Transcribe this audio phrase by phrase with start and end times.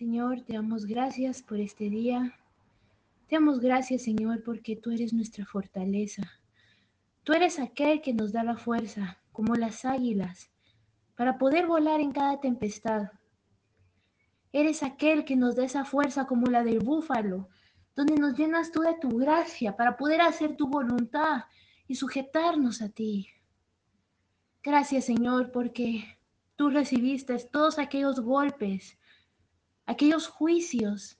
[0.00, 2.34] Señor, te damos gracias por este día.
[3.28, 6.22] Te damos gracias, Señor, porque tú eres nuestra fortaleza.
[7.22, 10.50] Tú eres aquel que nos da la fuerza, como las águilas,
[11.16, 13.10] para poder volar en cada tempestad.
[14.54, 17.50] Eres aquel que nos da esa fuerza como la del búfalo,
[17.94, 21.44] donde nos llenas tú de tu gracia para poder hacer tu voluntad
[21.86, 23.28] y sujetarnos a ti.
[24.62, 26.18] Gracias, Señor, porque
[26.56, 28.96] tú recibiste todos aquellos golpes
[29.90, 31.18] aquellos juicios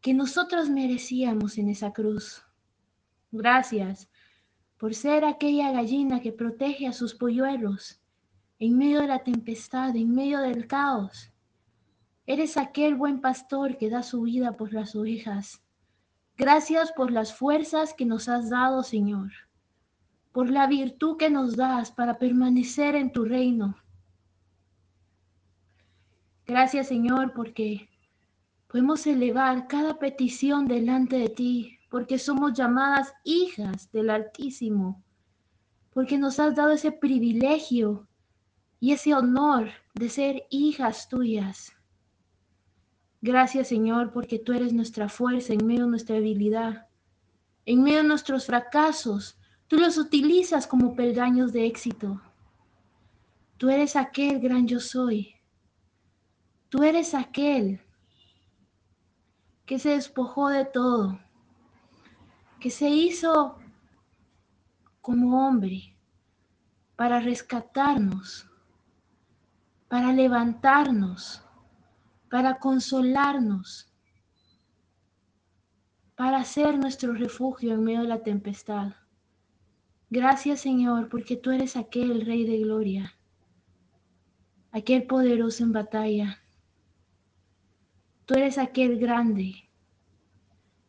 [0.00, 2.42] que nosotros merecíamos en esa cruz.
[3.32, 4.08] Gracias
[4.78, 8.00] por ser aquella gallina que protege a sus polluelos
[8.58, 11.34] en medio de la tempestad, en medio del caos.
[12.24, 15.62] Eres aquel buen pastor que da su vida por las ovejas.
[16.38, 19.32] Gracias por las fuerzas que nos has dado, Señor,
[20.32, 23.76] por la virtud que nos das para permanecer en tu reino.
[26.46, 27.88] Gracias Señor porque
[28.68, 35.02] podemos elevar cada petición delante de ti, porque somos llamadas hijas del Altísimo,
[35.90, 38.06] porque nos has dado ese privilegio
[38.78, 41.72] y ese honor de ser hijas tuyas.
[43.22, 46.88] Gracias Señor porque tú eres nuestra fuerza en medio de nuestra debilidad,
[47.64, 49.38] en medio de nuestros fracasos.
[49.66, 52.20] Tú los utilizas como peldaños de éxito.
[53.56, 55.34] Tú eres aquel gran yo soy
[56.74, 57.80] Tú eres aquel
[59.64, 61.20] que se despojó de todo,
[62.58, 63.60] que se hizo
[65.00, 65.96] como hombre
[66.96, 68.50] para rescatarnos,
[69.86, 71.44] para levantarnos,
[72.28, 73.94] para consolarnos,
[76.16, 78.94] para ser nuestro refugio en medio de la tempestad.
[80.10, 83.14] Gracias Señor, porque tú eres aquel Rey de Gloria,
[84.72, 86.40] aquel poderoso en batalla
[88.26, 89.68] Tú eres aquel grande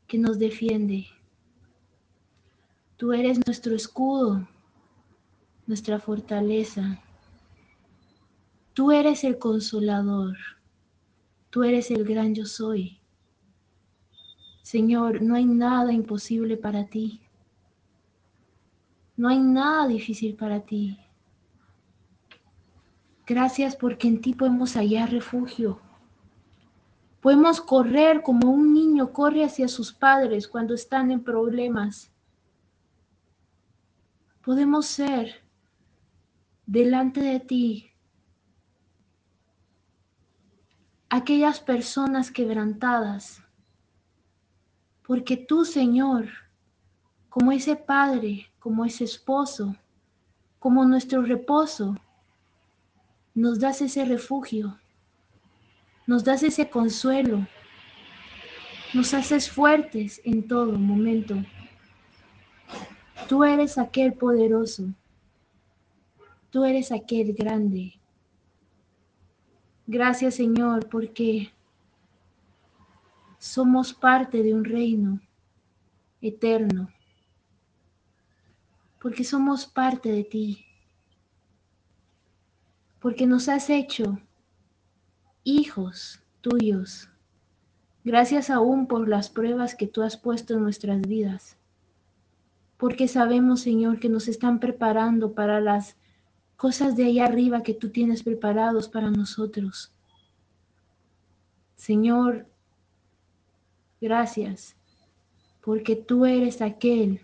[0.07, 1.07] que nos defiende.
[2.95, 4.47] Tú eres nuestro escudo,
[5.67, 7.01] nuestra fortaleza.
[8.73, 10.37] Tú eres el consolador.
[11.49, 12.99] Tú eres el gran yo soy.
[14.61, 17.21] Señor, no hay nada imposible para ti.
[19.17, 20.97] No hay nada difícil para ti.
[23.27, 25.84] Gracias porque en ti podemos hallar refugio.
[27.25, 32.11] Podemos correr como un niño corre hacia sus padres cuando están en problemas.
[34.43, 35.41] Podemos ser
[36.67, 37.89] delante de ti
[41.09, 43.41] aquellas personas quebrantadas,
[45.01, 46.27] porque tú, Señor,
[47.29, 49.75] como ese padre, como ese esposo,
[50.59, 51.97] como nuestro reposo,
[53.33, 54.77] nos das ese refugio
[56.07, 57.47] nos das ese consuelo,
[58.93, 61.35] nos haces fuertes en todo momento.
[63.27, 64.93] Tú eres aquel poderoso,
[66.51, 67.99] tú eres aquel grande.
[69.87, 71.51] Gracias Señor porque
[73.37, 75.19] somos parte de un reino
[76.21, 76.89] eterno,
[79.01, 80.65] porque somos parte de ti,
[82.99, 84.19] porque nos has hecho
[85.45, 87.07] hijos tuyos.
[88.03, 91.55] Gracias aún por las pruebas que tú has puesto en nuestras vidas.
[92.77, 95.95] Porque sabemos, Señor, que nos están preparando para las
[96.57, 99.93] cosas de allá arriba que tú tienes preparados para nosotros.
[101.75, 102.47] Señor,
[104.01, 104.75] gracias,
[105.61, 107.21] porque tú eres aquel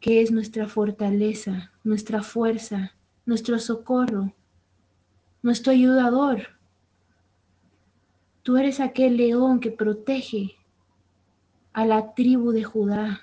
[0.00, 2.94] que es nuestra fortaleza, nuestra fuerza,
[3.26, 4.34] nuestro socorro,
[5.42, 6.53] nuestro ayudador.
[8.44, 10.54] Tú eres aquel león que protege
[11.72, 13.22] a la tribu de Judá.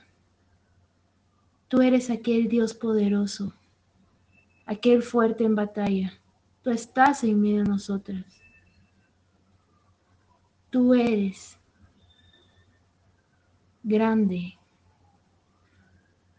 [1.68, 3.54] Tú eres aquel Dios poderoso,
[4.66, 6.12] aquel fuerte en batalla.
[6.64, 8.26] Tú estás en medio de nosotras.
[10.72, 11.60] Tú eres
[13.84, 14.58] grande.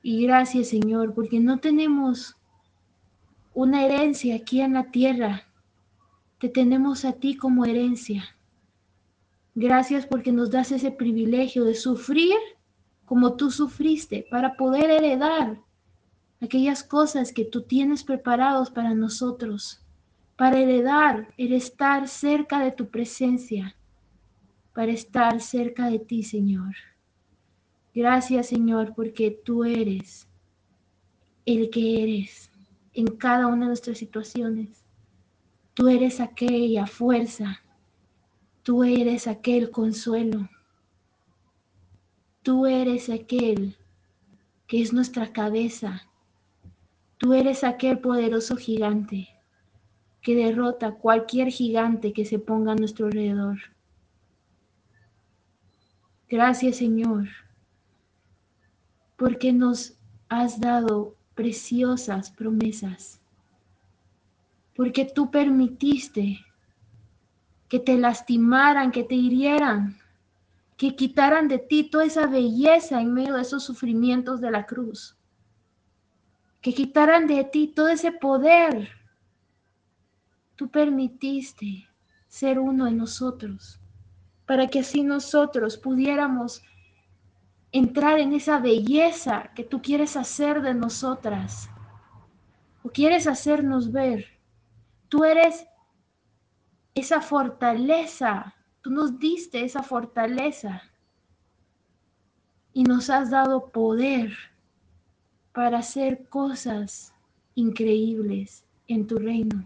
[0.03, 2.37] Y gracias Señor, porque no tenemos
[3.55, 5.45] una herencia aquí en la tierra.
[6.41, 8.25] Te tenemos a ti como herencia.
[9.55, 12.37] Gracias porque nos das ese privilegio de sufrir
[13.05, 15.61] como tú sufriste para poder heredar
[16.41, 19.85] aquellas cosas que tú tienes preparados para nosotros,
[20.37, 23.77] para heredar el estar cerca de tu presencia,
[24.73, 26.75] para estar cerca de ti, Señor.
[27.95, 30.27] Gracias, Señor, porque tú eres
[31.45, 32.51] el que eres
[32.95, 34.85] en cada una de nuestras situaciones.
[35.75, 37.62] Tú eres aquella fuerza
[38.63, 40.49] Tú eres aquel consuelo.
[42.43, 43.77] Tú eres aquel
[44.67, 46.09] que es nuestra cabeza.
[47.19, 49.29] Tú eres aquel poderoso gigante
[50.23, 53.59] que derrota cualquier gigante que se ponga a nuestro alrededor.
[56.29, 57.29] Gracias Señor,
[59.17, 59.99] porque nos
[60.29, 63.21] has dado preciosas promesas,
[64.75, 66.39] porque tú permitiste
[67.73, 69.97] que te lastimaran, que te hirieran,
[70.77, 75.17] que quitaran de ti toda esa belleza en medio de esos sufrimientos de la cruz,
[76.61, 78.91] que quitaran de ti todo ese poder.
[80.55, 81.89] Tú permitiste
[82.29, 83.81] ser uno de nosotros,
[84.45, 86.63] para que así nosotros pudiéramos
[87.73, 91.71] entrar en esa belleza que tú quieres hacer de nosotras.
[92.83, 94.27] O quieres hacernos ver.
[95.09, 95.67] Tú eres
[96.95, 100.83] esa fortaleza, tú nos diste esa fortaleza
[102.73, 104.33] y nos has dado poder
[105.53, 107.15] para hacer cosas
[107.55, 109.65] increíbles en tu reino.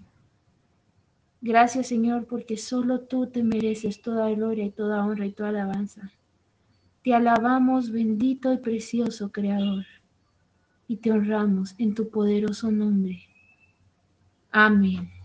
[1.40, 6.12] Gracias Señor, porque solo tú te mereces toda gloria y toda honra y toda alabanza.
[7.05, 9.84] Te alabamos, bendito y precioso Creador,
[10.88, 13.22] y te honramos en tu poderoso nombre.
[14.50, 15.15] Amén.